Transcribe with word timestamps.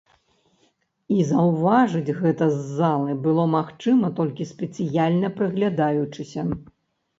І 1.15 1.25
заўважыць 1.31 2.15
гэта 2.21 2.47
з 2.55 2.65
залы 2.79 3.11
было 3.29 3.45
магчыма 3.57 4.11
толькі 4.23 4.49
спецыяльна 4.55 5.33
прыглядаючыся. 5.39 6.51